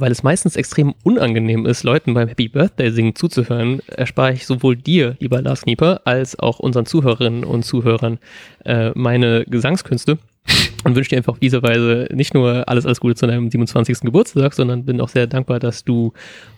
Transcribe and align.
weil 0.00 0.12
es 0.12 0.22
meistens 0.22 0.56
extrem 0.56 0.94
unangenehm 1.02 1.66
ist, 1.66 1.82
Leuten 1.82 2.14
beim 2.14 2.28
Happy 2.28 2.48
Birthday 2.48 2.90
singen 2.90 3.14
zuzuhören, 3.14 3.80
erspare 3.86 4.32
ich 4.32 4.46
sowohl 4.46 4.76
dir, 4.76 5.16
lieber 5.20 5.42
Lars 5.42 5.62
Knieper, 5.62 6.02
als 6.04 6.38
auch 6.38 6.58
unseren 6.58 6.86
Zuhörerinnen 6.86 7.44
und 7.44 7.64
Zuhörern 7.64 8.18
äh, 8.64 8.90
meine 8.94 9.44
Gesangskünste 9.46 10.18
und 10.84 10.94
wünsche 10.94 11.10
dir 11.10 11.16
einfach 11.16 11.32
auf 11.32 11.38
diese 11.38 11.62
Weise 11.62 12.08
nicht 12.12 12.34
nur 12.34 12.68
alles, 12.68 12.86
alles 12.86 13.00
Gute 13.00 13.14
zu 13.14 13.26
deinem 13.26 13.50
27. 13.50 14.00
Geburtstag, 14.00 14.54
sondern 14.54 14.84
bin 14.84 15.00
auch 15.00 15.08
sehr 15.08 15.26
dankbar, 15.26 15.58
dass 15.58 15.84
du 15.84 16.12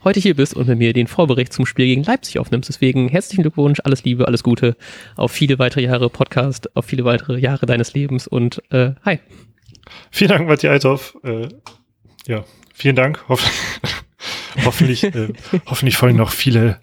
heute 0.04 0.20
hier 0.20 0.34
bist 0.34 0.54
und 0.54 0.68
mit 0.68 0.78
mir 0.78 0.92
den 0.92 1.06
Vorbericht 1.06 1.52
zum 1.52 1.66
Spiel 1.66 1.86
gegen 1.86 2.02
Leipzig 2.02 2.38
aufnimmst. 2.38 2.68
Deswegen 2.68 3.08
herzlichen 3.08 3.42
Glückwunsch, 3.42 3.80
alles 3.84 4.04
Liebe, 4.04 4.26
alles 4.26 4.42
Gute 4.42 4.76
auf 5.16 5.32
viele 5.32 5.58
weitere 5.58 5.82
Jahre 5.82 6.10
Podcast, 6.10 6.74
auf 6.76 6.84
viele 6.84 7.04
weitere 7.04 7.38
Jahre 7.38 7.66
deines 7.66 7.94
Lebens 7.94 8.26
und 8.26 8.62
äh, 8.70 8.92
hi. 9.04 9.18
Vielen 10.10 10.28
Dank, 10.28 10.48
Matthias 10.48 10.72
Althoff. 10.72 11.16
Äh, 11.24 11.48
ja, 12.26 12.44
vielen 12.78 12.96
Dank. 12.96 13.28
Hoff 13.28 13.44
hoffentlich, 14.64 15.04
äh, 15.04 15.28
hoffentlich 15.66 15.96
folgen 15.96 16.16
noch 16.16 16.30
viele, 16.30 16.78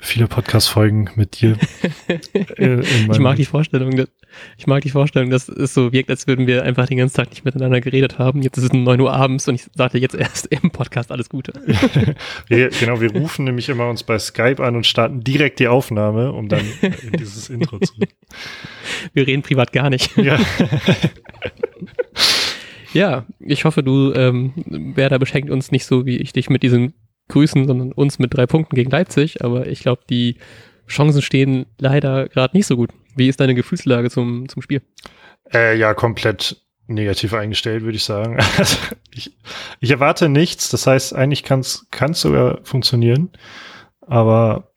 viele 0.00 0.26
Podcast-Folgen 0.26 1.10
mit 1.16 1.40
dir. 1.40 1.56
Äh, 2.56 2.80
ich 3.10 3.18
mag 3.18 3.36
die 3.36 3.44
Vorstellung, 3.44 3.96
dass, 3.96 4.08
ich 4.56 4.66
mag 4.66 4.82
die 4.82 4.90
Vorstellung, 4.90 5.30
dass 5.30 5.48
es 5.48 5.74
so 5.74 5.92
wirkt, 5.92 6.10
als 6.10 6.26
würden 6.26 6.46
wir 6.46 6.62
einfach 6.62 6.86
den 6.86 6.98
ganzen 6.98 7.16
Tag 7.16 7.30
nicht 7.30 7.44
miteinander 7.44 7.80
geredet 7.80 8.18
haben. 8.18 8.42
Jetzt 8.42 8.58
ist 8.58 8.64
es 8.64 8.72
9 8.72 9.00
Uhr 9.00 9.12
abends 9.12 9.48
und 9.48 9.56
ich 9.56 9.66
sagte 9.74 9.98
jetzt 9.98 10.14
erst 10.14 10.46
im 10.50 10.70
Podcast 10.70 11.10
alles 11.10 11.28
Gute. 11.28 11.52
wir, 12.48 12.68
genau, 12.70 13.00
wir 13.00 13.12
rufen 13.12 13.44
nämlich 13.44 13.68
immer 13.68 13.88
uns 13.88 14.02
bei 14.02 14.18
Skype 14.18 14.62
an 14.62 14.76
und 14.76 14.86
starten 14.86 15.22
direkt 15.22 15.58
die 15.58 15.68
Aufnahme, 15.68 16.32
um 16.32 16.48
dann 16.48 16.64
in 16.80 17.12
dieses 17.12 17.50
Intro 17.50 17.78
zu. 17.78 17.94
Wir 19.12 19.26
reden 19.26 19.42
privat 19.42 19.72
gar 19.72 19.90
nicht. 19.90 20.16
Ja. 20.16 20.38
Ja, 22.96 23.26
ich 23.40 23.66
hoffe, 23.66 23.82
du, 23.82 24.14
ähm, 24.14 24.54
Werder 24.64 25.18
beschenkt 25.18 25.50
uns 25.50 25.70
nicht 25.70 25.84
so, 25.84 26.06
wie 26.06 26.16
ich 26.16 26.32
dich 26.32 26.48
mit 26.48 26.62
diesen 26.62 26.94
Grüßen, 27.28 27.66
sondern 27.66 27.92
uns 27.92 28.18
mit 28.18 28.32
drei 28.32 28.46
Punkten 28.46 28.74
gegen 28.74 28.90
Leipzig. 28.90 29.44
Aber 29.44 29.66
ich 29.66 29.80
glaube, 29.80 30.00
die 30.08 30.38
Chancen 30.88 31.20
stehen 31.20 31.66
leider 31.78 32.26
gerade 32.30 32.56
nicht 32.56 32.66
so 32.66 32.74
gut. 32.74 32.90
Wie 33.14 33.28
ist 33.28 33.38
deine 33.38 33.54
Gefühlslage 33.54 34.08
zum, 34.08 34.48
zum 34.48 34.62
Spiel? 34.62 34.80
Äh, 35.52 35.76
ja, 35.76 35.92
komplett 35.92 36.56
negativ 36.86 37.34
eingestellt, 37.34 37.82
würde 37.82 37.96
ich 37.96 38.04
sagen. 38.04 38.38
Also 38.56 38.78
ich, 39.12 39.36
ich 39.80 39.90
erwarte 39.90 40.30
nichts. 40.30 40.70
Das 40.70 40.86
heißt, 40.86 41.14
eigentlich 41.14 41.42
kann 41.42 41.60
es 41.60 41.86
sogar 42.12 42.60
funktionieren. 42.62 43.28
Aber 44.00 44.72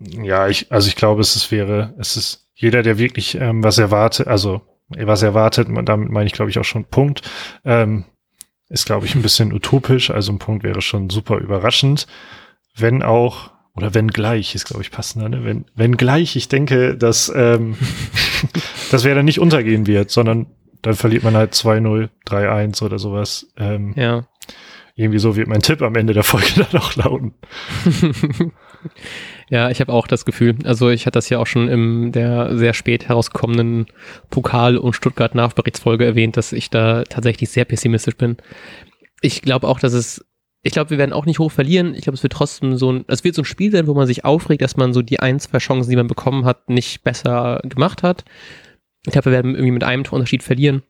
ja, 0.00 0.48
ich, 0.48 0.72
also 0.72 0.88
ich 0.88 0.96
glaube, 0.96 1.20
es 1.20 1.36
ist, 1.36 1.52
wäre, 1.52 1.94
es 1.98 2.16
ist 2.16 2.48
jeder, 2.54 2.82
der 2.82 2.98
wirklich 2.98 3.36
ähm, 3.36 3.62
was 3.62 3.78
erwartet, 3.78 4.26
also 4.26 4.62
was 4.88 5.22
erwartet, 5.22 5.68
damit 5.84 6.10
meine 6.10 6.26
ich, 6.26 6.32
glaube 6.32 6.50
ich, 6.50 6.58
auch 6.58 6.64
schon 6.64 6.84
Punkt, 6.84 7.22
ähm, 7.64 8.04
ist, 8.68 8.86
glaube 8.86 9.06
ich, 9.06 9.14
ein 9.14 9.22
bisschen 9.22 9.52
utopisch. 9.52 10.10
Also 10.10 10.32
ein 10.32 10.38
Punkt 10.38 10.64
wäre 10.64 10.82
schon 10.82 11.10
super 11.10 11.38
überraschend. 11.38 12.06
Wenn 12.74 13.02
auch, 13.02 13.52
oder 13.74 13.94
wenn 13.94 14.08
gleich, 14.08 14.54
ist, 14.54 14.66
glaube 14.66 14.82
ich, 14.82 14.90
passender, 14.90 15.28
ne? 15.28 15.44
Wenn, 15.44 15.66
wenn 15.74 15.96
gleich, 15.96 16.36
ich 16.36 16.48
denke, 16.48 16.96
dass, 16.96 17.32
ähm, 17.34 17.76
dass 18.90 19.04
wer 19.04 19.14
dann 19.14 19.24
nicht 19.24 19.40
untergehen 19.40 19.86
wird, 19.86 20.10
sondern 20.10 20.46
dann 20.82 20.94
verliert 20.94 21.24
man 21.24 21.36
halt 21.36 21.54
2-0, 21.54 22.08
3-1 22.26 22.82
oder 22.82 22.98
sowas. 22.98 23.48
Ähm, 23.56 23.94
ja. 23.96 24.26
Irgendwie 24.94 25.18
so 25.18 25.36
wird 25.36 25.48
mein 25.48 25.62
Tipp 25.62 25.82
am 25.82 25.94
Ende 25.94 26.14
der 26.14 26.22
Folge 26.22 26.46
dann 26.70 26.80
auch 26.80 26.94
lauten. 26.96 27.34
Ja, 29.48 29.70
ich 29.70 29.80
habe 29.80 29.92
auch 29.92 30.06
das 30.06 30.24
Gefühl. 30.24 30.56
Also 30.64 30.90
ich 30.90 31.06
hatte 31.06 31.16
das 31.16 31.28
ja 31.28 31.38
auch 31.38 31.46
schon 31.46 31.68
in 31.68 32.12
der 32.12 32.56
sehr 32.56 32.74
spät 32.74 33.08
herauskommenden 33.08 33.86
Pokal- 34.30 34.78
und 34.78 34.94
Stuttgart-Nachberichtsfolge 34.94 36.04
erwähnt, 36.04 36.36
dass 36.36 36.52
ich 36.52 36.70
da 36.70 37.04
tatsächlich 37.04 37.50
sehr 37.50 37.64
pessimistisch 37.64 38.16
bin. 38.16 38.36
Ich 39.20 39.42
glaube 39.42 39.68
auch, 39.68 39.78
dass 39.78 39.92
es, 39.92 40.24
ich 40.62 40.72
glaube, 40.72 40.90
wir 40.90 40.98
werden 40.98 41.12
auch 41.12 41.26
nicht 41.26 41.38
hoch 41.38 41.52
verlieren. 41.52 41.94
Ich 41.94 42.02
glaube, 42.02 42.16
es 42.16 42.22
wird 42.22 42.32
trotzdem 42.32 42.76
so 42.76 42.92
ein, 42.92 43.04
es 43.08 43.24
wird 43.24 43.34
so 43.34 43.42
ein 43.42 43.46
Spiel 43.46 43.70
sein, 43.70 43.86
wo 43.86 43.94
man 43.94 44.06
sich 44.06 44.24
aufregt, 44.24 44.62
dass 44.62 44.76
man 44.76 44.92
so 44.92 45.02
die 45.02 45.20
ein, 45.20 45.38
zwei 45.38 45.58
Chancen, 45.58 45.90
die 45.90 45.96
man 45.96 46.08
bekommen 46.08 46.44
hat, 46.44 46.68
nicht 46.68 47.04
besser 47.04 47.60
gemacht 47.64 48.02
hat. 48.02 48.24
Ich 49.06 49.12
glaube, 49.12 49.26
wir 49.26 49.32
werden 49.32 49.54
irgendwie 49.54 49.72
mit 49.72 49.84
einem 49.84 50.02
Unterschied 50.10 50.42
verlieren. 50.42 50.82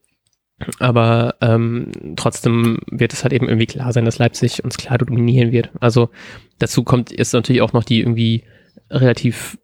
Aber 0.78 1.34
ähm, 1.42 1.92
trotzdem 2.16 2.78
wird 2.90 3.12
es 3.12 3.22
halt 3.22 3.32
eben 3.32 3.48
irgendwie 3.48 3.66
klar 3.66 3.92
sein, 3.92 4.06
dass 4.06 4.18
Leipzig 4.18 4.64
uns 4.64 4.78
klar 4.78 4.98
dominieren 4.98 5.52
wird. 5.52 5.70
Also 5.80 6.08
dazu 6.58 6.82
kommt 6.82 7.16
jetzt 7.16 7.34
natürlich 7.34 7.62
auch 7.62 7.74
noch 7.74 7.84
die 7.84 8.00
irgendwie 8.00 8.44
relativ 8.90 9.58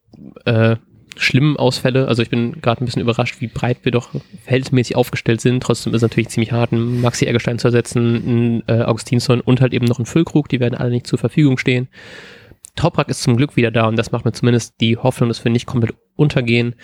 äh, 0.45 0.77
schlimmen 1.17 1.57
Ausfälle. 1.57 2.09
Also 2.09 2.23
ich 2.23 2.31
bin 2.31 2.61
gerade 2.61 2.83
ein 2.83 2.87
bisschen 2.87 3.03
überrascht, 3.03 3.41
wie 3.41 3.47
breit 3.47 3.79
wir 3.83 3.93
doch 3.93 4.11
verhältnismäßig 4.45 4.97
aufgestellt 4.97 5.41
sind. 5.41 5.63
Trotzdem 5.63 5.93
ist 5.95 5.99
es 5.99 6.03
natürlich 6.03 6.29
ziemlich 6.29 6.53
hart, 6.53 6.73
einen 6.73 7.01
Maxi 7.01 7.27
Eggestein 7.27 7.59
zu 7.59 7.69
ersetzen, 7.69 8.17
einen 8.17 8.63
äh, 8.67 8.83
Augustinsson 8.83 9.41
und 9.41 9.61
halt 9.61 9.73
eben 9.73 9.87
noch 9.87 9.99
einen 9.99 10.07
Füllkrug. 10.07 10.49
Die 10.49 10.61
werden 10.61 10.75
alle 10.75 10.91
nicht 10.91 11.07
zur 11.07 11.19
Verfügung 11.19 11.59
stehen. 11.59 11.89
Toprak 12.77 13.09
ist 13.09 13.23
zum 13.23 13.37
Glück 13.37 13.57
wieder 13.57 13.71
da 13.71 13.87
und 13.87 13.97
das 13.97 14.13
macht 14.13 14.25
mir 14.25 14.33
zumindest 14.33 14.81
die 14.81 14.97
Hoffnung, 14.97 15.29
dass 15.29 15.45
wir 15.45 15.53
nicht 15.53 15.67
komplett 15.67 15.95
untergehen 16.17 16.75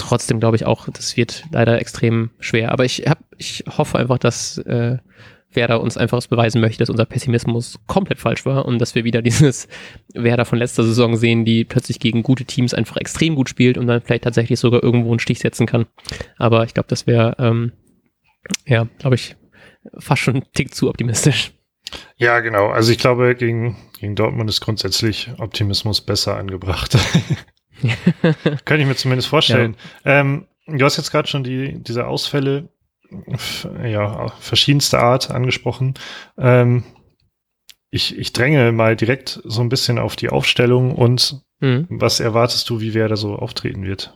trotzdem 0.00 0.40
glaube 0.40 0.56
ich 0.56 0.66
auch, 0.66 0.88
das 0.88 1.16
wird 1.16 1.44
leider 1.52 1.80
extrem 1.80 2.30
schwer. 2.40 2.72
Aber 2.72 2.84
ich 2.84 3.04
hab, 3.06 3.18
ich 3.38 3.64
hoffe 3.68 3.98
einfach, 3.98 4.18
dass 4.18 4.58
äh, 4.58 4.98
Werder 5.52 5.80
uns 5.80 5.96
einfach 5.96 6.24
beweisen 6.26 6.60
möchte, 6.60 6.78
dass 6.78 6.90
unser 6.90 7.06
Pessimismus 7.06 7.80
komplett 7.86 8.18
falsch 8.18 8.46
war 8.46 8.66
und 8.66 8.78
dass 8.78 8.94
wir 8.94 9.04
wieder 9.04 9.22
dieses 9.22 9.68
Werder 10.14 10.44
von 10.44 10.58
letzter 10.58 10.84
Saison 10.84 11.16
sehen, 11.16 11.44
die 11.44 11.64
plötzlich 11.64 11.98
gegen 11.98 12.22
gute 12.22 12.44
Teams 12.44 12.74
einfach 12.74 12.96
extrem 12.96 13.34
gut 13.34 13.48
spielt 13.48 13.78
und 13.78 13.86
dann 13.86 14.00
vielleicht 14.02 14.24
tatsächlich 14.24 14.60
sogar 14.60 14.82
irgendwo 14.82 15.10
einen 15.10 15.18
Stich 15.18 15.40
setzen 15.40 15.66
kann. 15.66 15.86
Aber 16.36 16.64
ich 16.64 16.74
glaube, 16.74 16.88
das 16.88 17.06
wäre, 17.06 17.36
ähm, 17.38 17.72
ja, 18.66 18.88
glaube 18.98 19.16
ich, 19.16 19.36
fast 19.98 20.22
schon 20.22 20.34
einen 20.34 20.52
Tick 20.52 20.74
zu 20.74 20.88
optimistisch. 20.88 21.52
Ja, 22.16 22.40
genau. 22.40 22.68
Also 22.68 22.92
ich 22.92 22.98
glaube, 22.98 23.34
gegen, 23.34 23.76
gegen 23.98 24.14
Dortmund 24.14 24.48
ist 24.48 24.60
grundsätzlich 24.60 25.30
Optimismus 25.38 26.00
besser 26.00 26.36
angebracht. 26.36 26.96
Kann 28.64 28.80
ich 28.80 28.86
mir 28.86 28.96
zumindest 28.96 29.28
vorstellen. 29.28 29.76
Ja. 30.04 30.20
Ähm, 30.20 30.46
du 30.66 30.84
hast 30.84 30.96
jetzt 30.96 31.10
gerade 31.10 31.28
schon 31.28 31.44
die, 31.44 31.82
diese 31.82 32.06
Ausfälle 32.06 32.68
ja, 33.84 34.28
verschiedenster 34.40 35.00
Art 35.00 35.30
angesprochen. 35.30 35.94
Ähm, 36.38 36.84
ich, 37.90 38.16
ich 38.16 38.32
dränge 38.32 38.70
mal 38.72 38.96
direkt 38.96 39.40
so 39.44 39.60
ein 39.60 39.68
bisschen 39.68 39.98
auf 39.98 40.16
die 40.16 40.30
Aufstellung 40.30 40.94
und 40.94 41.40
mhm. 41.60 41.86
was 41.90 42.20
erwartest 42.20 42.70
du, 42.70 42.80
wie 42.80 42.94
wer 42.94 43.08
da 43.08 43.16
so 43.16 43.34
auftreten 43.34 43.84
wird? 43.84 44.14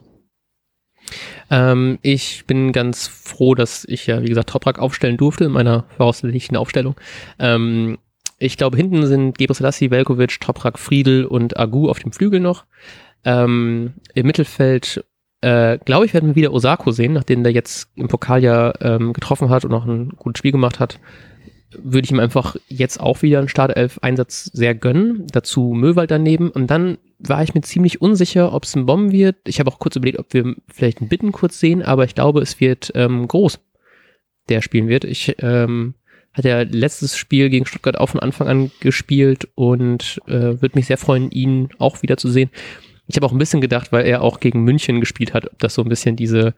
Ähm, 1.50 1.98
ich 2.02 2.46
bin 2.46 2.72
ganz 2.72 3.06
froh, 3.06 3.54
dass 3.54 3.84
ich 3.84 4.06
ja, 4.06 4.22
wie 4.22 4.28
gesagt, 4.28 4.50
Toprak 4.50 4.78
aufstellen 4.78 5.16
durfte 5.16 5.44
in 5.44 5.52
meiner 5.52 5.84
voraussichtlichen 5.96 6.56
Aufstellung. 6.56 6.94
Ähm, 7.38 7.98
ich 8.38 8.56
glaube, 8.56 8.76
hinten 8.76 9.06
sind 9.06 9.38
Gebre 9.38 9.54
Selassie, 9.54 9.90
Velkovic, 9.90 10.40
Toprak, 10.40 10.78
Friedel 10.78 11.24
und 11.24 11.58
Agu 11.58 11.88
auf 11.88 11.98
dem 11.98 12.12
Flügel 12.12 12.40
noch. 12.40 12.64
Ähm, 13.24 13.94
Im 14.14 14.26
Mittelfeld, 14.26 15.04
äh, 15.40 15.78
glaube 15.78 16.06
ich, 16.06 16.14
werden 16.14 16.30
wir 16.30 16.36
wieder 16.36 16.52
Osako 16.52 16.90
sehen, 16.90 17.12
nachdem 17.12 17.42
der 17.42 17.52
jetzt 17.52 17.88
im 17.96 18.08
Pokal 18.08 18.42
ja 18.42 18.72
ähm, 18.80 19.12
getroffen 19.12 19.48
hat 19.48 19.64
und 19.64 19.70
noch 19.70 19.86
ein 19.86 20.10
gutes 20.10 20.38
Spiel 20.38 20.52
gemacht 20.52 20.80
hat. 20.80 21.00
Würde 21.76 22.04
ich 22.04 22.12
ihm 22.12 22.20
einfach 22.20 22.56
jetzt 22.68 23.00
auch 23.00 23.22
wieder 23.22 23.40
einen 23.40 23.48
Startelf-Einsatz 23.48 24.44
sehr 24.52 24.74
gönnen. 24.74 25.26
Dazu 25.32 25.72
Möwald 25.74 26.10
daneben. 26.10 26.50
Und 26.50 26.70
dann 26.70 26.98
war 27.18 27.42
ich 27.42 27.54
mir 27.54 27.62
ziemlich 27.62 28.00
unsicher, 28.00 28.52
ob 28.52 28.64
es 28.64 28.76
ein 28.76 28.86
Bomben 28.86 29.12
wird. 29.12 29.36
Ich 29.46 29.58
habe 29.58 29.70
auch 29.70 29.78
kurz 29.78 29.96
überlegt, 29.96 30.18
ob 30.18 30.32
wir 30.32 30.54
vielleicht 30.72 31.00
einen 31.00 31.08
Bitten 31.08 31.32
kurz 31.32 31.58
sehen, 31.58 31.82
aber 31.82 32.04
ich 32.04 32.14
glaube, 32.14 32.40
es 32.40 32.60
wird 32.60 32.92
ähm, 32.94 33.26
groß, 33.26 33.58
der 34.48 34.62
spielen 34.62 34.88
wird. 34.88 35.04
Ich 35.04 35.34
ähm, 35.40 35.94
hat 36.32 36.44
ja 36.44 36.62
letztes 36.62 37.16
Spiel 37.16 37.48
gegen 37.48 37.66
Stuttgart 37.66 37.98
auch 37.98 38.08
von 38.08 38.20
Anfang 38.20 38.48
an 38.48 38.70
gespielt 38.80 39.48
und 39.54 40.20
äh, 40.26 40.60
würde 40.60 40.72
mich 40.74 40.86
sehr 40.86 40.98
freuen, 40.98 41.30
ihn 41.30 41.68
auch 41.78 42.02
wieder 42.02 42.16
zu 42.16 42.28
sehen. 42.28 42.50
Ich 43.06 43.16
habe 43.16 43.26
auch 43.26 43.32
ein 43.32 43.38
bisschen 43.38 43.60
gedacht, 43.60 43.92
weil 43.92 44.06
er 44.06 44.22
auch 44.22 44.40
gegen 44.40 44.64
München 44.64 45.00
gespielt 45.00 45.34
hat, 45.34 45.46
ob 45.50 45.58
das 45.58 45.74
so 45.74 45.82
ein 45.82 45.88
bisschen 45.88 46.16
diese 46.16 46.54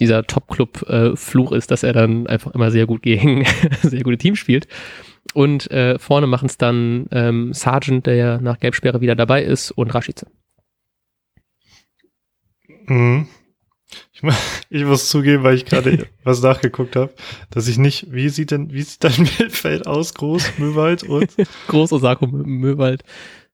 dieser 0.00 0.24
Top-Club-Fluch 0.24 1.52
ist, 1.52 1.70
dass 1.70 1.82
er 1.82 1.92
dann 1.92 2.26
einfach 2.26 2.52
immer 2.54 2.70
sehr 2.70 2.86
gut 2.86 3.02
gegen 3.02 3.44
sehr 3.82 4.02
gute 4.02 4.18
Teams 4.18 4.38
spielt. 4.38 4.68
Und 5.34 5.70
äh, 5.70 5.98
vorne 5.98 6.26
machen 6.26 6.46
es 6.46 6.56
dann 6.56 7.06
ähm, 7.10 7.52
Sargent, 7.52 8.06
der 8.06 8.14
ja 8.14 8.40
nach 8.40 8.58
Gelbsperre 8.60 9.00
wieder 9.00 9.14
dabei 9.14 9.42
ist, 9.42 9.70
und 9.72 9.94
Rashice. 9.94 10.26
Mhm. 12.86 13.28
Ich, 14.12 14.22
ich, 14.70 14.84
muss 14.84 15.08
zugeben, 15.08 15.42
weil 15.42 15.54
ich 15.54 15.66
gerade 15.66 16.06
was 16.24 16.42
nachgeguckt 16.42 16.96
habe, 16.96 17.12
dass 17.50 17.68
ich 17.68 17.78
nicht, 17.78 18.12
wie 18.12 18.28
sieht 18.28 18.50
denn, 18.50 18.72
wie 18.72 18.82
sieht 18.82 19.04
dein 19.04 19.20
Mittelfeld 19.20 19.86
aus? 19.86 20.14
Groß, 20.14 20.58
Möwald 20.58 21.02
und? 21.02 21.30
Groß 21.68 21.92
Osako 21.92 22.26
Möwald 22.26 23.04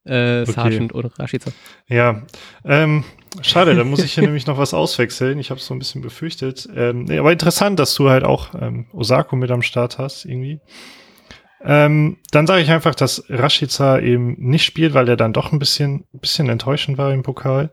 äh, 0.04 0.42
okay. 0.42 0.88
Oder 0.92 1.10
Rashica. 1.18 1.50
Ja, 1.88 2.22
ähm, 2.64 3.04
schade, 3.40 3.74
da 3.74 3.84
muss 3.84 4.04
ich 4.04 4.14
hier 4.14 4.22
nämlich 4.24 4.46
noch 4.46 4.58
was 4.58 4.74
auswechseln. 4.74 5.38
Ich 5.38 5.50
habe 5.50 5.60
es 5.60 5.66
so 5.66 5.74
ein 5.74 5.78
bisschen 5.78 6.02
befürchtet. 6.02 6.68
Ähm, 6.74 7.04
nee, 7.04 7.18
aber 7.18 7.32
interessant, 7.32 7.78
dass 7.78 7.94
du 7.94 8.10
halt 8.10 8.24
auch 8.24 8.54
ähm, 8.60 8.86
Osako 8.92 9.36
mit 9.36 9.50
am 9.50 9.62
Start 9.62 9.98
hast, 9.98 10.24
irgendwie. 10.24 10.60
Ähm, 11.62 12.18
dann 12.30 12.46
sage 12.46 12.62
ich 12.62 12.70
einfach, 12.70 12.94
dass 12.94 13.24
Rashica 13.30 13.98
eben 13.98 14.36
nicht 14.38 14.64
spielt, 14.64 14.92
weil 14.92 15.08
er 15.08 15.16
dann 15.16 15.32
doch 15.32 15.52
ein 15.52 15.58
bisschen, 15.58 16.04
bisschen 16.12 16.50
enttäuschend 16.50 16.98
war 16.98 17.12
im 17.12 17.22
Pokal. 17.22 17.72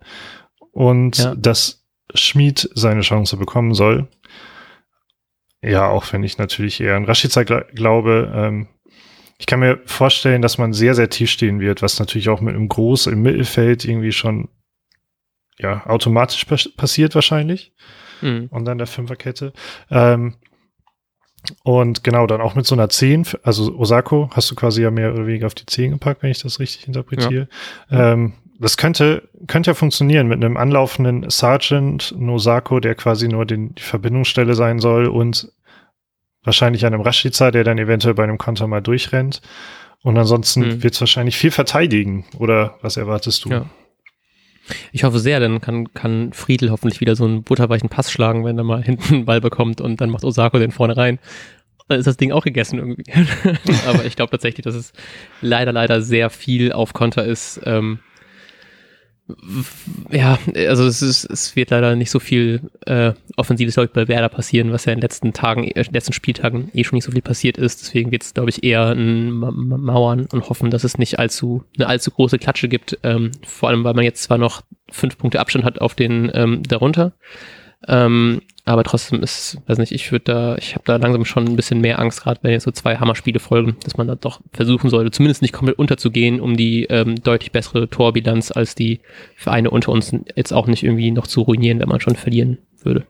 Und 0.72 1.18
ja. 1.18 1.36
dass 1.36 1.86
Schmid 2.14 2.70
seine 2.74 3.02
Chance 3.02 3.36
bekommen 3.36 3.74
soll. 3.74 4.08
Ja, 5.62 5.90
auch 5.90 6.12
wenn 6.14 6.24
ich 6.24 6.38
natürlich 6.38 6.80
eher 6.80 6.96
an 6.96 7.06
Rashica 7.06 7.44
gl 7.44 7.66
glaube, 7.74 8.32
ähm, 8.34 8.68
ich 9.42 9.48
kann 9.48 9.60
mir 9.60 9.80
vorstellen, 9.86 10.44
dass 10.44 10.60
man 10.60 10.72
sehr, 10.72 10.94
sehr 10.94 11.10
tief 11.10 11.32
stehen 11.32 11.60
wird, 11.60 11.82
was 11.82 11.98
natürlich 11.98 12.30
auch 12.30 12.42
mit 12.42 12.54
einem 12.54 12.68
Groß 12.68 13.08
im 13.08 13.24
Mittelfeld 13.24 13.84
irgendwie 13.86 14.12
schon 14.12 14.50
ja, 15.58 15.84
automatisch 15.88 16.46
passiert 16.46 17.16
wahrscheinlich. 17.16 17.74
Mhm. 18.22 18.50
Und 18.52 18.66
dann 18.66 18.78
der 18.78 18.86
Fünferkette. 18.86 19.52
Ähm, 19.90 20.36
und 21.64 22.04
genau, 22.04 22.28
dann 22.28 22.40
auch 22.40 22.54
mit 22.54 22.68
so 22.68 22.76
einer 22.76 22.90
10, 22.90 23.30
also 23.42 23.76
Osako 23.76 24.30
hast 24.32 24.52
du 24.52 24.54
quasi 24.54 24.84
ja 24.84 24.92
mehr 24.92 25.12
oder 25.12 25.26
weniger 25.26 25.48
auf 25.48 25.56
die 25.56 25.66
10 25.66 25.94
gepackt, 25.94 26.22
wenn 26.22 26.30
ich 26.30 26.44
das 26.44 26.60
richtig 26.60 26.86
interpretiere. 26.88 27.48
Ja. 27.90 28.14
Ähm, 28.14 28.34
das 28.60 28.78
könnte, 28.78 29.28
könnte 29.48 29.72
ja 29.72 29.74
funktionieren 29.74 30.28
mit 30.28 30.38
einem 30.38 30.56
anlaufenden 30.56 31.28
Sergeant 31.32 32.14
Nosako, 32.16 32.80
der 32.80 32.94
quasi 32.94 33.28
nur 33.28 33.48
den, 33.48 33.74
die 33.74 33.82
Verbindungsstelle 33.82 34.54
sein 34.54 34.78
soll 34.78 35.08
und 35.08 35.52
wahrscheinlich 36.44 36.86
einem 36.86 37.02
Rashica, 37.02 37.52
der 37.52 37.64
dann 37.64 37.78
eventuell 37.78 38.14
bei 38.14 38.24
einem 38.24 38.38
Konter 38.38 38.68
mal 38.68 38.82
durchrennt. 38.82 39.42
Und 40.04 40.18
ansonsten 40.18 40.62
mhm. 40.62 40.84
wird 40.84 40.96
es 40.96 41.00
wahrscheinlich 41.00 41.38
viel 41.38 41.52
verteidigen. 41.52 42.26
Oder 42.38 42.78
was 42.82 42.98
erwartest 42.98 43.46
du? 43.46 43.50
Ja. 43.50 43.66
Ich 44.92 45.04
hoffe 45.04 45.20
sehr, 45.20 45.40
dann 45.40 45.62
kann, 45.62 45.94
kann 45.94 46.34
Friedel 46.34 46.72
hoffentlich 46.72 47.02
wieder 47.02 47.16
so 47.16 47.26
einen 47.26 47.44
butterweichen 47.44 47.90
Pass 47.90 48.12
schlagen, 48.12 48.46
wenn 48.46 48.58
er 48.58 48.64
mal 48.64 48.84
hinten 48.84 49.14
einen 49.14 49.26
Ball 49.26 49.42
bekommt 49.42 49.82
und 49.82 50.02
dann 50.02 50.10
macht 50.10 50.24
Osako 50.24 50.60
den 50.60 50.72
vorne 50.72 50.98
rein. 50.98 51.20
Dann 51.88 52.00
ist 52.00 52.08
das 52.08 52.18
Ding 52.18 52.32
auch 52.32 52.44
gegessen 52.44 52.80
irgendwie. 52.80 53.04
Aber 53.88 54.06
ich 54.06 54.16
glaube 54.16 54.32
tatsächlich, 54.32 54.64
dass 54.64 54.76
es 54.76 54.94
leider, 55.42 55.74
leider 55.74 56.02
sehr 56.02 56.30
viel 56.30 56.72
auf 56.72 56.94
Konter 56.94 57.26
ist. 57.26 57.60
Ähm, 57.66 58.00
ja, 60.10 60.38
also 60.56 60.86
es, 60.86 61.02
ist, 61.02 61.26
es 61.26 61.56
wird 61.56 61.72
leider 61.72 61.96
nicht 61.96 62.12
so 62.12 62.20
viel 62.20 62.62
äh, 62.86 63.14
Offensives, 63.38 63.76
glaube 63.76 63.88
ich, 63.88 63.94
bei 63.94 64.08
Werder 64.08 64.30
passieren, 64.30 64.72
was 64.72 64.86
ja 64.86 64.94
in 64.94 64.98
den 64.98 65.04
letzten 65.04 65.34
Tagen, 65.34 65.66
äh, 65.66 65.86
letzten 65.92 66.14
Spieltagen 66.14 66.70
eh 66.74 66.84
schon 66.84 66.98
nicht 66.98 67.06
so 67.06 67.12
viel 67.12 67.22
passiert 67.22 67.58
ist. 67.58 67.82
Deswegen 67.82 68.12
wird 68.12 68.24
es, 68.24 68.34
glaube 68.34 68.50
ich, 68.50 68.64
eher 68.64 68.90
ein 68.90 69.32
Mauern 69.32 70.28
und 70.32 70.50
hoffen, 70.50 70.72
dass 70.72 70.84
es 70.84 70.98
nicht 70.98 71.20
allzu 71.20 71.64
eine 71.78 71.88
allzu 71.88 72.12
große 72.12 72.40
Klatsche 72.40 72.68
gibt. 72.68 72.98
Ähm, 73.04 73.32
vor 73.46 73.70
allem, 73.70 73.84
weil 73.84 73.94
man 73.94 74.04
jetzt 74.04 74.24
zwar 74.24 74.38
noch 74.38 74.62
fünf 74.92 75.18
Punkte 75.18 75.40
Abstand 75.40 75.66
hat 75.66 75.80
auf 75.82 75.96
den 75.96 76.32
ähm, 76.34 76.64
darunter. 76.64 77.14
Ähm, 77.88 78.42
aber 78.64 78.84
trotzdem 78.84 79.24
ist, 79.24 79.58
weiß 79.66 79.80
nicht, 79.80 79.92
ich 79.92 80.12
würde 80.12 80.26
da, 80.26 80.56
ich 80.58 80.76
habe 80.76 80.84
da 80.86 80.98
langsam 80.98 81.26
schon 81.26 81.48
ein 81.48 81.56
bisschen 81.56 81.82
mehr 81.82 82.00
Angst, 82.00 82.22
gerade 82.22 82.40
wenn 82.44 82.52
jetzt 82.52 82.64
so 82.64 82.72
zwei 82.72 82.98
Hammerspiele 82.98 83.40
folgen, 83.40 83.76
dass 83.84 83.98
man 83.98 84.08
da 84.08 84.16
doch 84.16 84.40
versuchen 84.54 84.90
sollte, 84.90 85.12
zumindest 85.12 85.42
nicht 85.42 85.54
komplett 85.54 85.80
unterzugehen, 85.80 86.40
um 86.40 86.56
die 86.56 86.86
ähm, 86.86 87.16
deutlich 87.22 87.52
bessere 87.52 87.90
Torbilanz 87.90 88.52
als 88.52 88.76
die 88.76 89.02
Vereine 89.36 89.72
unter 89.72 89.92
uns 89.92 90.16
jetzt 90.36 90.54
auch 90.54 90.68
nicht 90.68 90.84
irgendwie 90.84 91.12
noch 91.12 91.26
zu 91.26 91.42
ruinieren, 91.42 91.80
wenn 91.80 91.90
man 91.90 92.02
schon 92.02 92.16
verlieren 92.16 92.60
würde. 92.84 93.06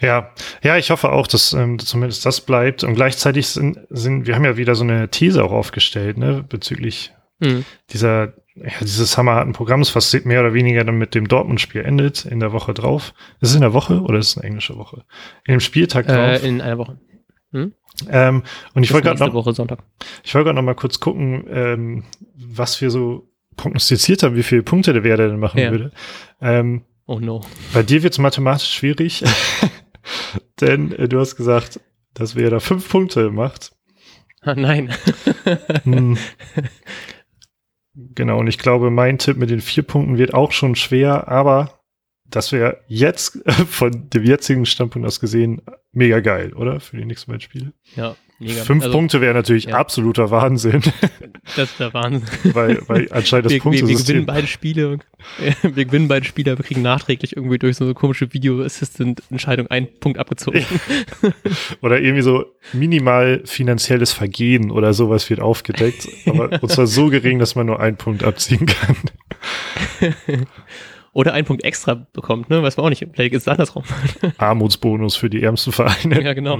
Ja, 0.00 0.30
ja, 0.62 0.78
ich 0.78 0.90
hoffe 0.90 1.12
auch, 1.12 1.26
dass 1.26 1.52
ähm, 1.52 1.78
zumindest 1.78 2.24
das 2.24 2.40
bleibt. 2.40 2.84
Und 2.84 2.94
gleichzeitig 2.94 3.46
sind, 3.48 3.78
sind, 3.90 4.26
wir 4.26 4.34
haben 4.34 4.44
ja 4.44 4.56
wieder 4.56 4.74
so 4.74 4.82
eine 4.82 5.08
These 5.10 5.44
auch 5.44 5.52
aufgestellt, 5.52 6.16
ne, 6.16 6.44
bezüglich 6.48 7.12
mhm. 7.38 7.64
dieser 7.90 8.32
ja, 8.54 8.70
dieses 8.80 9.16
hammerharten 9.16 9.52
Programms, 9.52 9.94
was 9.94 10.12
mehr 10.24 10.40
oder 10.40 10.54
weniger 10.54 10.84
dann 10.84 10.98
mit 10.98 11.14
dem 11.14 11.28
Dortmund-Spiel 11.28 11.82
endet, 11.82 12.24
in 12.24 12.40
der 12.40 12.52
Woche 12.52 12.74
drauf. 12.74 13.14
Ist 13.40 13.50
es 13.50 13.54
in 13.54 13.60
der 13.60 13.72
Woche 13.72 14.00
oder 14.02 14.18
ist 14.18 14.30
es 14.30 14.38
eine 14.38 14.46
englische 14.46 14.76
Woche? 14.76 15.04
In 15.46 15.54
dem 15.54 15.60
Spieltag 15.60 16.08
äh, 16.08 16.12
drauf. 16.12 16.42
Äh, 16.42 16.48
in 16.48 16.60
einer 16.60 16.78
Woche. 16.78 16.98
Hm? 17.52 17.72
Ähm, 18.08 18.42
und 18.74 18.82
ich 18.82 18.92
wollte 18.92 19.08
gerade 19.08 19.20
noch, 19.20 19.34
Woche 19.34 19.52
Sonntag. 19.52 19.80
Ich 20.24 20.34
wollte 20.34 20.46
gerade 20.46 20.56
noch 20.56 20.62
mal 20.62 20.74
kurz 20.74 21.00
gucken, 21.00 21.44
ähm, 21.48 22.04
was 22.34 22.80
wir 22.80 22.90
so 22.90 23.28
prognostiziert 23.56 24.22
haben, 24.22 24.36
wie 24.36 24.42
viele 24.42 24.62
Punkte 24.62 24.92
der 24.92 25.04
Werder 25.04 25.28
denn 25.28 25.38
machen 25.38 25.58
ja. 25.58 25.70
würde. 25.70 25.92
Ähm, 26.40 26.84
oh 27.06 27.20
no. 27.20 27.42
Bei 27.72 27.82
dir 27.82 28.02
wird 28.02 28.14
es 28.14 28.18
mathematisch 28.18 28.72
schwierig, 28.72 29.22
denn 30.60 30.92
äh, 30.92 31.08
du 31.08 31.20
hast 31.20 31.36
gesagt, 31.36 31.80
dass 32.14 32.36
Werder 32.36 32.60
fünf 32.60 32.88
Punkte 32.88 33.30
macht. 33.30 33.72
Ah, 34.42 34.54
nein. 34.54 34.92
hm. 35.84 36.16
Genau, 38.14 38.38
und 38.38 38.46
ich 38.46 38.58
glaube, 38.58 38.90
mein 38.90 39.18
Tipp 39.18 39.36
mit 39.36 39.50
den 39.50 39.60
vier 39.60 39.82
Punkten 39.82 40.18
wird 40.18 40.34
auch 40.34 40.52
schon 40.52 40.74
schwer, 40.74 41.28
aber 41.28 41.80
das 42.24 42.52
wäre 42.52 42.78
jetzt 42.86 43.38
von 43.68 44.08
dem 44.10 44.24
jetzigen 44.24 44.66
Standpunkt 44.66 45.06
aus 45.06 45.20
gesehen 45.20 45.62
mega 45.92 46.20
geil, 46.20 46.52
oder? 46.54 46.80
Für 46.80 46.96
die 46.96 47.04
nächsten 47.04 47.30
beiden 47.30 47.40
Spiele. 47.40 47.72
Ja, 47.96 48.16
mega. 48.40 48.64
Fünf 48.64 48.84
also, 48.84 48.96
Punkte 48.96 49.20
wäre 49.20 49.34
natürlich 49.34 49.64
ja. 49.64 49.76
absoluter 49.76 50.30
Wahnsinn. 50.30 50.82
Das 51.56 51.70
ist 51.70 51.80
der 51.80 51.92
Wahnsinn. 51.94 52.28
weil, 52.54 52.82
weil 52.86 53.08
anscheinend 53.10 53.46
das 53.46 53.52
wir, 53.54 53.60
Punkte 53.60 53.80
wir, 53.80 53.88
wir 53.88 53.96
gewinnen 53.96 54.26
beide 54.26 54.46
Spiele. 54.46 54.98
Wir 55.62 55.84
gewinnen 55.84 56.06
beide 56.06 56.24
Spiele, 56.24 56.56
wir 56.56 56.64
kriegen 56.64 56.82
nachträglich 56.82 57.34
irgendwie 57.34 57.58
durch 57.58 57.76
so 57.76 57.84
eine 57.84 57.94
komische 57.94 58.32
Video-Assistant-Entscheidung 58.32 59.66
einen 59.68 59.88
Punkt 60.00 60.18
abgezogen. 60.18 60.64
oder 61.80 62.00
irgendwie 62.00 62.22
so 62.22 62.44
minimal 62.72 63.42
finanzielles 63.46 64.12
Vergehen 64.12 64.70
oder 64.70 64.92
sowas 64.92 65.28
wird 65.30 65.40
aufgedeckt. 65.40 66.08
Aber 66.26 66.50
und 66.62 66.70
zwar 66.70 66.86
so 66.86 67.08
gering, 67.08 67.38
dass 67.38 67.54
man 67.54 67.66
nur 67.66 67.80
einen 67.80 67.96
Punkt 67.96 68.22
abziehen 68.22 68.66
kann. 68.66 68.96
oder 71.12 71.32
einen 71.32 71.46
Punkt 71.46 71.64
extra 71.64 72.06
bekommt, 72.12 72.50
ne? 72.50 72.62
Weiß 72.62 72.76
man 72.76 72.86
auch 72.86 72.90
nicht. 72.90 73.06
Vielleicht 73.12 73.34
ist 73.34 73.42
es 73.42 73.48
andersrum. 73.48 73.84
Armutsbonus 74.38 75.16
für 75.16 75.30
die 75.30 75.42
ärmsten 75.42 75.72
Vereine. 75.72 76.22
Ja, 76.22 76.34
genau. 76.34 76.58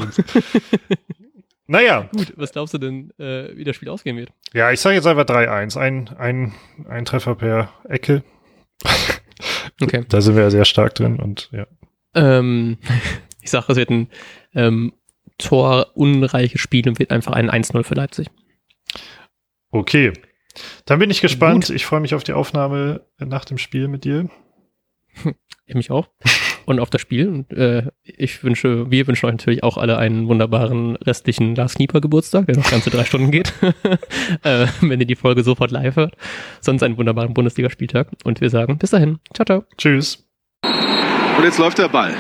Naja. 1.71 2.09
Gut, 2.13 2.33
was 2.37 2.51
glaubst 2.51 2.75
du 2.75 2.79
denn, 2.79 3.13
äh, 3.19 3.57
wie 3.57 3.63
das 3.63 3.77
Spiel 3.77 3.89
ausgehen 3.91 4.17
wird? 4.17 4.33
Ja, 4.53 4.73
ich 4.73 4.81
sage 4.81 4.97
jetzt 4.97 5.07
einfach 5.07 5.25
3-1. 5.25 5.79
Ein, 5.79 6.09
ein, 6.19 6.53
ein 6.89 7.05
Treffer 7.05 7.37
per 7.37 7.73
Ecke. 7.89 8.25
okay. 9.81 10.05
Da 10.09 10.21
sind 10.21 10.35
wir 10.35 10.43
ja 10.43 10.51
sehr 10.51 10.65
stark 10.65 10.97
drin 10.97 11.21
und 11.21 11.49
ja. 11.53 11.69
Ähm, 12.17 12.79
ich 13.41 13.51
sage, 13.51 13.67
es 13.69 13.77
wird 13.77 13.91
ein 13.91 14.09
ähm, 14.53 14.93
torunreiches 15.39 16.61
Spiel 16.61 16.89
und 16.89 16.99
wird 16.99 17.13
einfach 17.13 17.35
ein 17.35 17.49
1-0 17.49 17.85
für 17.85 17.95
Leipzig. 17.95 18.27
Okay. 19.71 20.13
Dann 20.87 20.99
bin 20.99 21.09
ich 21.11 21.21
gespannt. 21.21 21.67
Gut. 21.67 21.77
Ich 21.77 21.87
freue 21.87 22.01
mich 22.01 22.15
auf 22.17 22.25
die 22.25 22.33
Aufnahme 22.33 23.07
nach 23.19 23.45
dem 23.45 23.59
Spiel 23.59 23.87
mit 23.87 24.05
dir. 24.05 24.29
Ich 25.67 25.77
mich 25.77 25.93
auch. 25.93 26.09
Und 26.71 26.79
auf 26.79 26.89
das 26.89 27.01
Spiel. 27.01 27.29
Und, 27.29 27.53
äh, 27.53 27.89
ich 28.05 28.45
wünsche, 28.45 28.91
wir 28.91 29.07
wünschen 29.09 29.27
euch 29.27 29.33
natürlich 29.33 29.65
auch 29.65 29.77
alle 29.77 29.99
einen 29.99 30.29
wunderbaren 30.29 30.95
restlichen 30.97 31.57
Lars 31.57 31.75
Knieper 31.75 32.01
Geburtstag, 32.01 32.47
der 32.47 32.57
noch 32.57 32.71
ganze 32.71 32.91
drei 32.91 33.05
Stunden 33.05 33.33
geht. 33.33 33.53
äh, 34.45 34.67
wenn 34.81 35.01
ihr 35.01 35.07
die 35.07 35.17
Folge 35.17 35.43
sofort 35.43 35.73
live 35.73 35.97
hört. 35.97 36.15
Sonst 36.61 36.85
einen 36.85 36.97
wunderbaren 36.97 37.35
Bundesligaspieltag. 37.35 38.09
Und 38.23 38.41
wir 38.41 38.51
sagen 38.51 38.79
bis 38.79 38.91
dahin. 38.91 39.19
Ciao, 39.35 39.45
ciao. 39.45 39.65
Tschüss. 39.77 40.25
Und 40.63 41.45
jetzt 41.45 41.59
läuft 41.59 41.79
der 41.79 41.89
Ball. 41.89 42.15